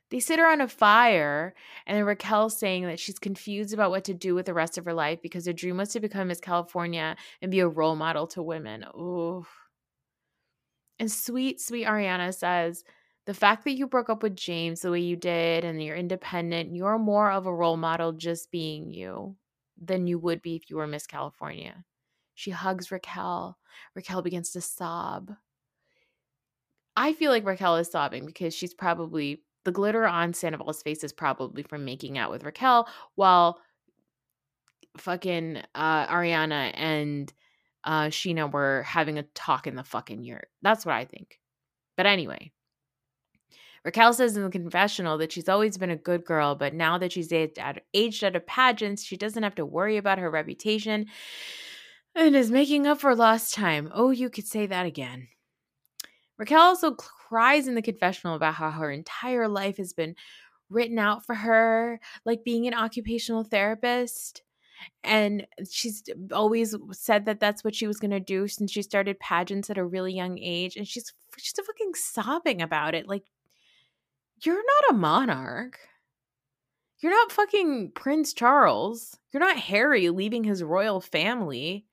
[0.10, 1.54] They sit on a fire,
[1.86, 4.94] and Raquel's saying that she's confused about what to do with the rest of her
[4.94, 8.42] life because her dream was to become Miss California and be a role model to
[8.42, 8.86] women.
[8.96, 9.46] Ooh.
[10.98, 12.86] And sweet, sweet Ariana says,
[13.26, 16.74] the fact that you broke up with James the way you did and you're independent,
[16.74, 19.36] you're more of a role model just being you
[19.78, 21.84] than you would be if you were Miss California.
[22.34, 23.58] She hugs Raquel.
[23.94, 25.34] Raquel begins to sob.
[26.96, 31.14] I feel like Raquel is sobbing because she's probably the glitter on Sandoval's face is
[31.14, 33.60] probably from making out with Raquel, while
[34.98, 37.32] fucking uh, Ariana and
[37.84, 40.50] uh, Scheana were having a talk in the fucking yurt.
[40.62, 41.40] That's what I think.
[41.96, 42.52] But anyway,
[43.84, 47.12] Raquel says in the confessional that she's always been a good girl, but now that
[47.12, 51.08] she's aged out, aged out of pageants, she doesn't have to worry about her reputation
[52.16, 53.90] and is making up for lost time.
[53.94, 55.28] Oh, you could say that again.
[56.44, 60.14] Raquel also cries in the confessional about how her entire life has been
[60.70, 64.44] written out for her, like being an occupational therapist.
[65.06, 66.04] And she's
[66.34, 69.78] always said that that's what she was going to do since she started pageants at
[69.78, 70.76] a really young age.
[70.76, 73.08] And she's she's fucking sobbing about it.
[73.08, 73.24] Like,
[74.44, 75.80] you're not a monarch.
[77.00, 79.18] You're not fucking Prince Charles.
[79.32, 81.86] You're not Harry leaving his royal family.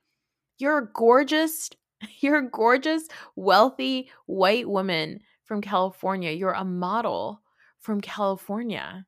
[0.59, 1.71] You're a gorgeous
[2.21, 3.05] You're a gorgeous,
[3.37, 6.31] wealthy white woman from California.
[6.31, 7.43] You're a model
[7.79, 9.07] from California.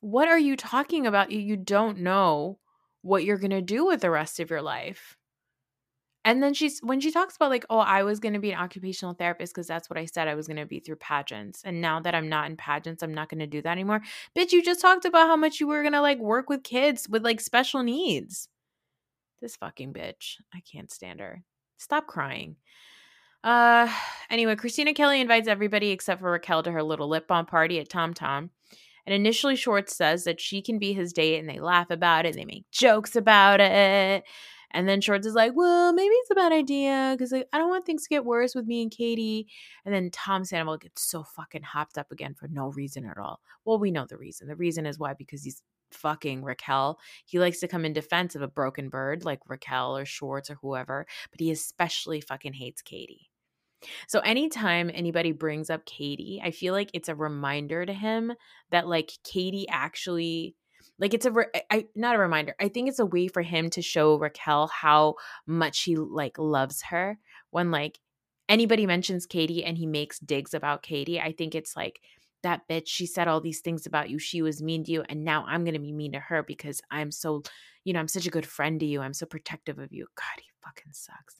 [0.00, 1.32] What are you talking about?
[1.32, 2.58] You don't know
[3.02, 5.16] what you're going to do with the rest of your life.
[6.24, 8.58] And then she's when she talks about like, oh, I was going to be an
[8.58, 11.62] occupational therapist because that's what I said I was going to be through pageants.
[11.64, 14.02] And now that I'm not in pageants, I'm not going to do that anymore.
[14.36, 17.08] Bitch, you just talked about how much you were going to like work with kids
[17.08, 18.48] with like special needs.
[19.40, 20.36] This fucking bitch.
[20.54, 21.42] I can't stand her.
[21.76, 22.56] Stop crying.
[23.44, 23.88] Uh
[24.30, 27.88] anyway, Kristina Kelly invites everybody except for Raquel to her little lip balm party at
[27.88, 28.50] Tom Tom.
[29.06, 32.34] And initially Schwartz says that she can be his date and they laugh about it,
[32.34, 34.24] they make jokes about it.
[34.72, 37.70] And then Schwartz is like, well, maybe it's a bad idea because like, I don't
[37.70, 39.46] want things to get worse with me and Katie.
[39.84, 43.40] And then Tom Sandoval gets so fucking hopped up again for no reason at all.
[43.64, 44.48] Well, we know the reason.
[44.48, 46.98] The reason is why because he's fucking Raquel.
[47.24, 50.58] He likes to come in defense of a broken bird like Raquel or Schwartz or
[50.62, 53.30] whoever, but he especially fucking hates Katie.
[54.08, 58.32] So anytime anybody brings up Katie, I feel like it's a reminder to him
[58.70, 60.56] that like Katie actually
[60.98, 62.54] like it's a re- I not a reminder.
[62.60, 66.82] I think it's a way for him to show Raquel how much he like loves
[66.84, 67.18] her
[67.50, 67.98] when like
[68.48, 71.20] anybody mentions Katie and he makes digs about Katie.
[71.20, 72.00] I think it's like
[72.46, 74.18] that bitch, she said all these things about you.
[74.18, 75.04] She was mean to you.
[75.08, 77.42] And now I'm going to be mean to her because I'm so,
[77.84, 79.00] you know, I'm such a good friend to you.
[79.00, 80.06] I'm so protective of you.
[80.14, 81.36] God, he fucking sucks.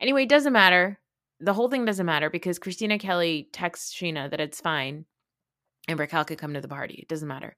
[0.00, 0.98] Anyway, it doesn't matter.
[1.40, 5.04] The whole thing doesn't matter because Kristina Kelly texts Scheana that it's fine
[5.88, 6.94] and Raquel could come to the party.
[6.94, 7.56] It doesn't matter.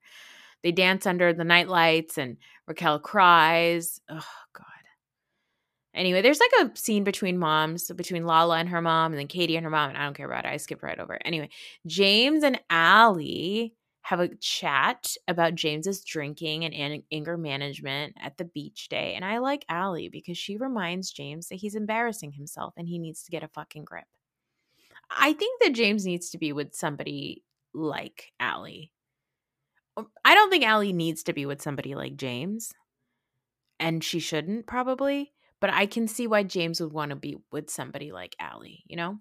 [0.63, 4.01] They dance under the night lights and Raquel cries.
[4.09, 4.67] Oh, God.
[5.95, 9.57] Anyway, there's like a scene between moms, between Lala and her mom, and then Katie
[9.57, 10.53] and her mom, and I don't care about it.
[10.53, 11.23] I skipped right over it.
[11.25, 11.51] Anyway,
[11.87, 18.91] James and Allie have a chat about James's drinking and anger management at the beach
[18.91, 19.15] day.
[19.15, 23.23] And I like Allie because she reminds James that he's embarrassing himself and he needs
[23.23, 24.05] to get a fucking grip.
[25.11, 28.93] I think that James needs to be with somebody like Allie.
[29.97, 32.75] Um, I don't think Allie needs to be with somebody like James.
[33.81, 35.33] And she shouldn't probably
[35.65, 38.97] but I can see why James would want to be with somebody like Allie, you
[38.97, 39.17] know?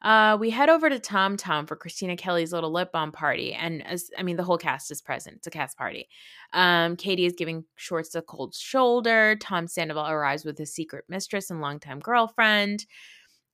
[0.00, 3.52] Uh, we head over to Tom Tom for Kristina Kelly's little lip balm party.
[3.52, 5.36] And as I mean, the whole cast is present.
[5.36, 6.08] It's a cast party.
[6.54, 9.36] Um, Katie is giving Schwartz a cold shoulder.
[9.38, 12.86] Tom Sandoval arrives with his secret mistress and longtime girlfriend.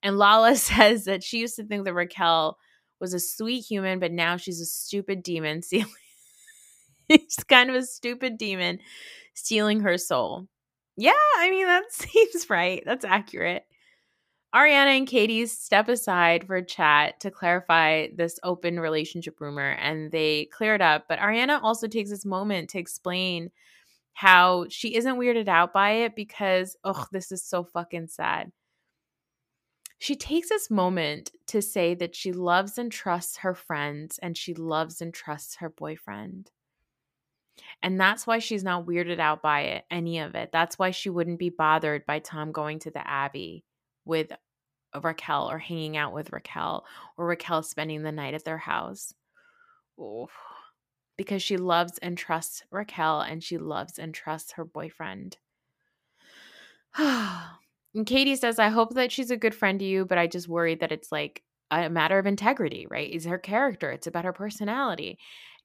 [0.01, 2.57] And Lala says that she used to think that Raquel
[3.01, 5.61] was a sweet human, but now she's a stupid demon.
[5.61, 5.83] See,
[7.11, 8.79] she's kind of a stupid demon
[9.33, 10.47] stealing her soul.
[10.97, 12.83] Yeah, I mean, that seems right.
[12.85, 13.65] That's accurate.
[14.55, 20.11] Ariana and Katie step aside for a chat to clarify this open relationship rumor and
[20.11, 21.05] they clear it up.
[21.07, 23.51] But Ariana also takes this moment to explain
[24.13, 28.51] how she isn't weirded out by it because, oh, this is so fucking sad.
[29.99, 34.53] She takes this moment to say that she loves and trusts her friends and she
[34.53, 36.51] loves and trusts her boyfriend.
[37.81, 40.51] And that's why she's not weirded out by it, any of it.
[40.51, 43.63] That's why she wouldn't be bothered by Tom going to the Abbey
[44.05, 44.31] with
[45.01, 46.85] Raquel or hanging out with Raquel
[47.17, 49.13] or Raquel spending the night at their house.
[49.99, 50.31] Oof.
[51.17, 55.37] Because she loves and trusts Raquel and she loves and trusts her boyfriend.
[57.95, 60.47] And Katie says, I hope that she's a good friend to you, but I just
[60.47, 61.41] worry that it's like
[61.71, 63.09] a matter of integrity, right?
[63.09, 65.17] Is her character, it's about her personality.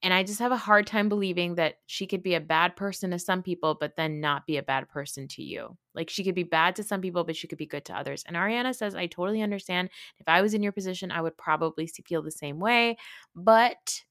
[0.02, 3.12] And I just have a hard time believing that she could be a bad person
[3.12, 5.76] to some people, but then not be a bad person to you.
[5.94, 8.24] Like she could be bad to some people, but she could be good to others.
[8.26, 9.90] And Ariana says, I totally understand.
[10.18, 12.96] If I was in your position, I would probably feel the same way,
[13.36, 14.02] but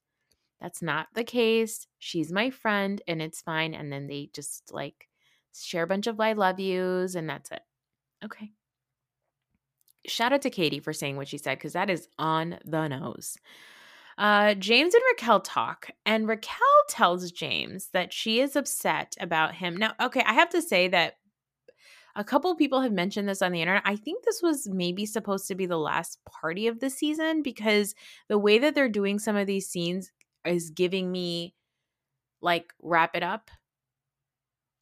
[0.62, 1.88] that's not the case.
[2.00, 3.74] She's my friend and it's fine.
[3.74, 5.10] And then they just like
[5.54, 7.62] share a bunch of I love yous and that's it.
[8.24, 8.52] Okay.
[10.08, 13.38] Shout out to Katie for saying what she said because that is on the nose.
[14.22, 16.56] Uh, James and Raquel talk, and Raquel
[16.88, 19.76] tells James that she is upset about him.
[19.76, 21.16] Now, okay, I have to say that
[22.16, 23.82] a couple people have mentioned this on the internet.
[23.84, 27.96] I think this was maybe supposed to be the last party of the season because
[28.28, 30.12] the way that they're doing some of these scenes
[30.46, 31.56] is giving me
[32.42, 33.50] like wrap it up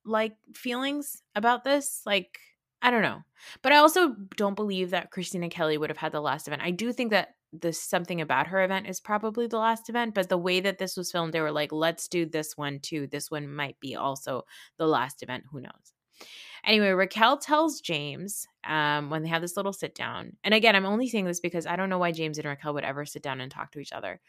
[0.04, 2.02] like feelings about this.
[2.06, 2.42] Like,
[2.82, 3.22] I don't know.
[3.62, 6.62] But I also don't believe that Kristina Kelly would have had the last event.
[6.62, 10.30] I do think that the something about her event is probably the last event, but
[10.30, 13.08] the way that this was filmed, they were like, let's do this one too.
[13.08, 14.44] This one might be also
[14.78, 15.46] the last event.
[15.52, 15.94] Who knows?
[16.66, 20.86] Anyway, Raquel tells James um, when they have this little sit down, and again, I'm
[20.86, 23.42] only saying this because I don't know why James and Raquel would ever sit down
[23.42, 24.20] and talk to each other.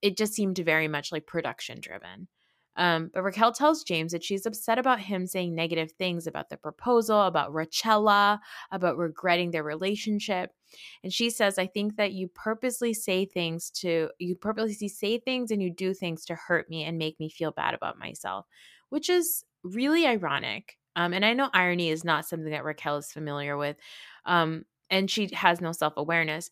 [0.00, 2.28] It just seemed very much like production driven.
[2.76, 6.56] Um, but Raquel tells James that she's upset about him saying negative things about the
[6.56, 8.38] proposal, about Rachella,
[8.70, 10.50] about regretting their relationship.
[11.02, 15.50] And she says, I think that you purposely say things to, you purposely say things
[15.50, 18.46] and you do things to hurt me and make me feel bad about myself,
[18.90, 20.76] which is really ironic.
[20.96, 23.76] Um, and I know irony is not something that Raquel is familiar with.
[24.24, 26.50] Um, and she has no self awareness.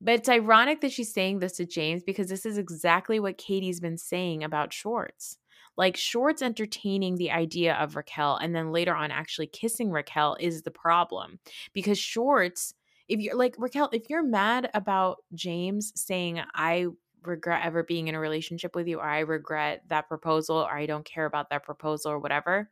[0.00, 3.80] But it's ironic that she's saying this to James because this is exactly what Katie's
[3.80, 5.38] been saying about Schwartz.
[5.78, 10.62] Like Schwartz entertaining the idea of Raquel and then later on actually kissing Raquel is
[10.62, 11.38] the problem
[11.72, 12.74] because Schwartz,
[13.08, 16.88] if you're like Raquel, if you're mad about James saying, I
[17.22, 20.86] regret ever being in a relationship with you, or I regret that proposal, or I
[20.86, 22.70] don't care about that proposal, or whatever,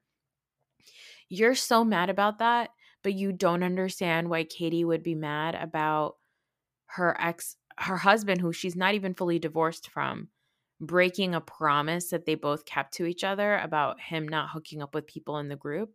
[1.28, 2.70] you're so mad about that,
[3.02, 6.16] but you don't understand why Katie would be mad about
[6.86, 10.28] her ex, her husband, who she's not even fully divorced from,
[10.80, 14.94] breaking a promise that they both kept to each other about him not hooking up
[14.94, 15.90] with people in the group.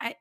[0.00, 0.14] I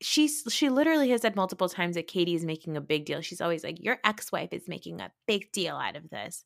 [0.00, 3.20] she's she literally has said multiple times that Katie is making a big deal.
[3.20, 6.44] She's always like, Your ex-wife is making a big deal out of this.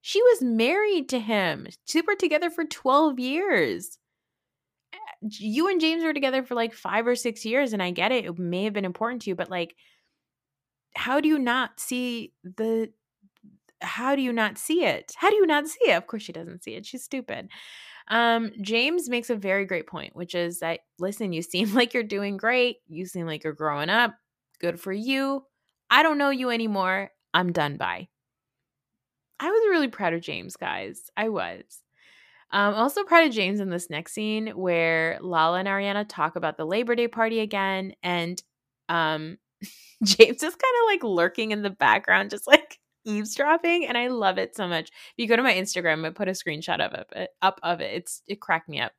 [0.00, 1.68] She was married to him.
[1.92, 3.98] They were together for 12 years.
[4.92, 4.98] Eh,
[5.38, 8.24] you and James were together for like five or six years, and I get it.
[8.24, 9.76] It may have been important to you, but like,
[10.94, 12.92] how do you not see the
[13.82, 15.12] how do you not see it?
[15.16, 15.96] How do you not see it?
[15.96, 16.86] Of course she doesn't see it.
[16.86, 17.48] She's stupid.
[18.08, 22.02] Um, James makes a very great point, which is that listen, you seem like you're
[22.02, 22.78] doing great.
[22.88, 24.14] You seem like you're growing up.
[24.60, 25.44] Good for you.
[25.90, 27.10] I don't know you anymore.
[27.34, 28.08] I'm done by.
[29.40, 31.10] I was really proud of James, guys.
[31.16, 31.64] I was.
[32.52, 36.58] Um, also proud of James in this next scene where Lala and Ariana talk about
[36.58, 38.40] the Labor Day party again, and
[38.90, 39.38] um,
[40.04, 42.61] James is kind of like lurking in the background, just like
[43.04, 44.88] eavesdropping and I love it so much.
[44.88, 47.94] If you go to my Instagram, I put a screenshot of it up of it.
[47.94, 48.92] It's it cracked me up.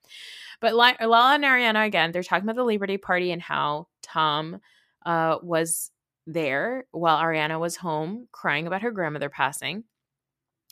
[0.61, 4.59] But Lala and Ariana again, they're talking about the Labor Day party and how Tom
[5.05, 5.91] uh, was
[6.25, 9.83] there while Ariana was home crying about her grandmother passing.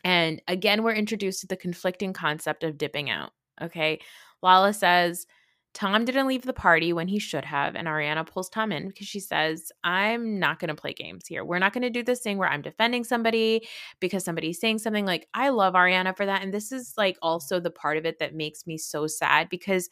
[0.03, 3.31] And again, we're introduced to the conflicting concept of dipping out.
[3.61, 3.99] Okay.
[4.41, 5.27] Lala says,
[5.73, 9.07] Tom didn't leave the party when he should have, and Ariana pulls Tom in because
[9.07, 11.45] she says, I'm not going to play games here.
[11.45, 13.67] We're not going to do this thing where I'm defending somebody
[14.01, 16.41] because somebody's saying something like, I love Ariana for that.
[16.41, 19.89] And this is like also the part of it that makes me so sad because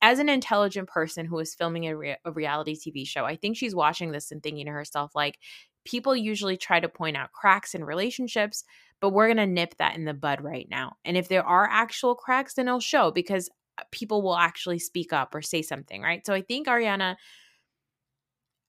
[0.00, 3.56] as an intelligent person who is filming a, re- a reality TV show, I think
[3.56, 5.38] she's watching this and thinking to herself, like,
[5.84, 8.64] people usually try to point out cracks in relationships,
[9.00, 10.96] but we're going to nip that in the bud right now.
[11.04, 13.48] And if there are actual cracks, then it'll show because
[13.78, 16.24] Uh, people will actually speak up or say something, right?
[16.26, 17.16] So I think Ariana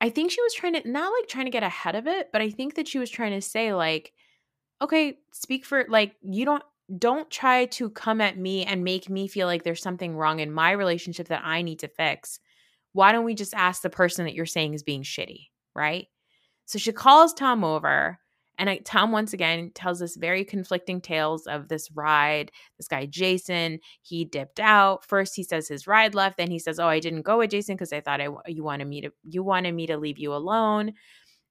[0.03, 2.41] I think she was trying to not like trying to get ahead of it, but
[2.41, 4.11] I think that she was trying to say like
[4.81, 6.63] okay, speak for like you don't
[6.97, 10.51] don't try to come at me and make me feel like there's something wrong in
[10.51, 12.39] my relationship that I need to fix.
[12.91, 16.07] Why don't we just ask the person that you're saying is being shitty, right?
[16.65, 18.19] So she calls Tom over
[18.57, 22.51] and I, Tom once again tells us very conflicting tales of this ride.
[22.77, 25.05] This guy Jason, he dipped out.
[25.05, 26.37] First, he says his ride left.
[26.37, 28.87] Then he says, "Oh, I didn't go with Jason because I thought I you wanted
[28.87, 30.93] me to you wanted me to leave you alone."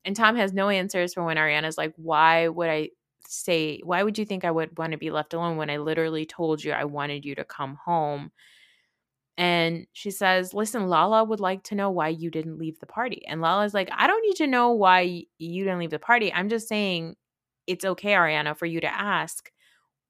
[0.05, 2.91] And Tom has no answers for when Ariana's like, "Why would I
[3.29, 3.81] say?
[3.85, 6.63] Why would you think I would want to be left alone when I literally told
[6.65, 8.33] you I wanted you to come home?"
[9.39, 13.25] And she says, Listen, Lala would like to know why you didn't leave the party.
[13.27, 16.33] And Lala's like, I don't need to know why you didn't leave the party.
[16.33, 17.17] I'm just saying
[17.67, 19.51] it's okay, Ariana, for you to ask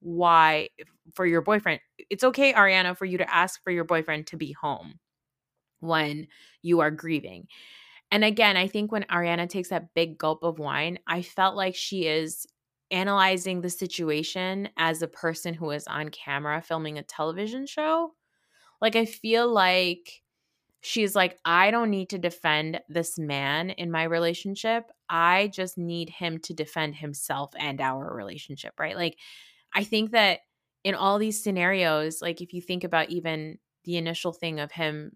[0.01, 0.69] why
[1.13, 1.79] for your boyfriend.
[2.09, 4.99] It's okay, Ariana, for you to ask for your boyfriend to be home
[5.79, 6.27] when
[6.61, 7.47] you are grieving.
[8.11, 11.75] And again, I think when Ariana takes that big gulp of wine, I felt like
[11.75, 12.45] she is
[12.91, 18.13] analyzing the situation as a person who is on camera filming a television show
[18.83, 20.21] like, I feel like
[20.81, 24.91] she's like, I don't need to defend this man in my relationship.
[25.07, 28.97] I just need him to defend himself and our relationship, right?
[28.97, 29.17] Like,
[29.73, 30.41] I think that
[30.83, 35.13] in all these scenarios, like, if you think about even the initial thing of him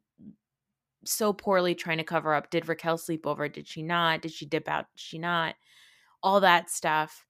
[1.03, 3.49] so poorly trying to cover up did Raquel sleep over?
[3.49, 4.21] Did she not?
[4.21, 4.85] Did she dip out?
[4.95, 5.55] Did she not?
[6.23, 7.25] All that stuff,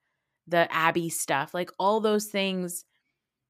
[0.46, 2.86] the Abbey stuff, like all those things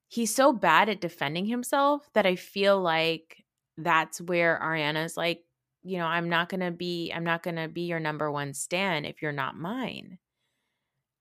[0.08, 3.44] he's so bad at defending himself that I feel like
[3.78, 5.44] that's where Ariana's like,
[5.84, 8.54] you know, I'm not going to be I'm not going to be your number one
[8.54, 10.18] stan if you're not mine.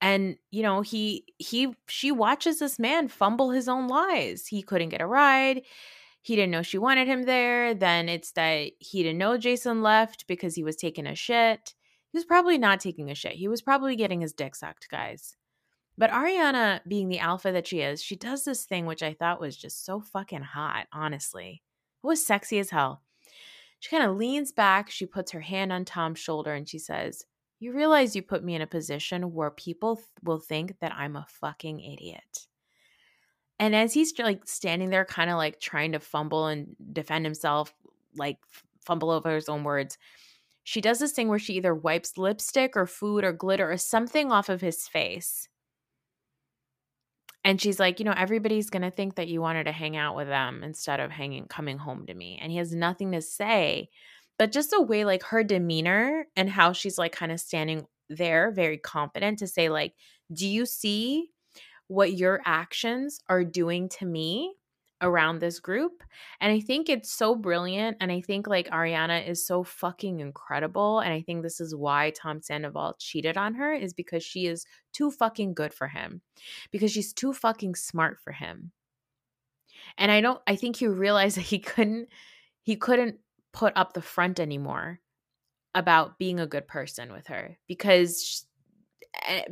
[0.00, 4.46] And you know, he he she watches this man fumble his own lies.
[4.46, 5.62] He couldn't get a ride.
[6.22, 7.74] He didn't know she wanted him there.
[7.74, 11.74] Then it's that he didn't know Jason left because he was taking a shit.
[12.12, 13.32] He was probably not taking a shit.
[13.32, 15.36] He was probably getting his dick sucked, guys.
[15.98, 19.40] But Ariana, being the alpha that she is, she does this thing which I thought
[19.40, 21.62] was just so fucking hot, honestly.
[22.04, 23.02] It was sexy as hell.
[23.80, 27.24] She kind of leans back, she puts her hand on Tom's shoulder, and she says,
[27.60, 31.16] You realize you put me in a position where people th- will think that I'm
[31.16, 32.46] a fucking idiot.
[33.58, 37.72] And as he's like standing there, kind of like trying to fumble and defend himself,
[38.14, 38.38] like
[38.84, 39.96] fumble over his own words,
[40.62, 44.30] she does this thing where she either wipes lipstick or food or glitter or something
[44.30, 45.48] off of his face
[47.46, 50.16] and she's like, you know, everybody's going to think that you wanted to hang out
[50.16, 52.40] with them instead of hanging coming home to me.
[52.42, 53.88] And he has nothing to say.
[54.36, 58.50] But just the way like her demeanor and how she's like kind of standing there
[58.50, 59.94] very confident to say like,
[60.32, 61.30] "Do you see
[61.86, 64.56] what your actions are doing to me?"
[65.02, 66.02] Around this group.
[66.40, 67.98] And I think it's so brilliant.
[68.00, 71.00] And I think like Ariana is so fucking incredible.
[71.00, 74.64] And I think this is why Tom Sandoval cheated on her, is because she is
[74.92, 76.22] too fucking good for him,
[76.70, 78.72] because she's too fucking smart for him.
[79.98, 82.08] And I don't, I think he realized that he couldn't,
[82.62, 83.18] he couldn't
[83.52, 85.00] put up the front anymore
[85.74, 88.45] about being a good person with her because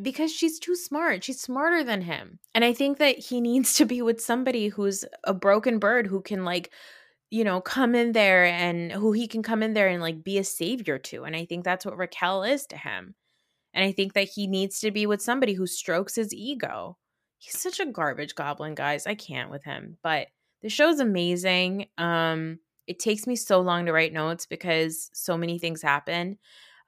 [0.00, 1.24] because she's too smart.
[1.24, 2.38] She's smarter than him.
[2.54, 6.20] And I think that he needs to be with somebody who's a broken bird who
[6.20, 6.70] can like
[7.30, 10.38] you know come in there and who he can come in there and like be
[10.38, 11.24] a savior to.
[11.24, 13.14] And I think that's what Raquel is to him.
[13.72, 16.96] And I think that he needs to be with somebody who strokes his ego.
[17.38, 19.06] He's such a garbage goblin, guys.
[19.06, 19.98] I can't with him.
[20.02, 20.28] But
[20.62, 21.88] the show's amazing.
[21.98, 26.38] Um it takes me so long to write notes because so many things happen.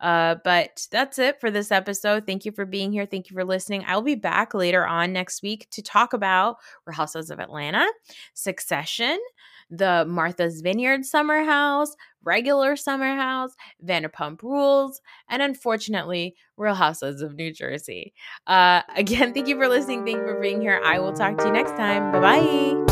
[0.00, 2.26] Uh, but that's it for this episode.
[2.26, 3.06] Thank you for being here.
[3.06, 3.84] Thank you for listening.
[3.86, 7.86] I'll be back later on next week to talk about Real Housewives of Atlanta,
[8.34, 9.18] Succession,
[9.70, 17.34] the Martha's Vineyard Summer House, regular Summer House, Vanderpump Rules, and unfortunately, Real Housewives of
[17.34, 18.12] New Jersey.
[18.46, 20.04] Uh, again, thank you for listening.
[20.04, 20.80] Thank you for being here.
[20.84, 22.12] I will talk to you next time.
[22.12, 22.85] Bye bye.